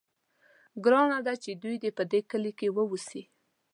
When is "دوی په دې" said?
1.63-2.19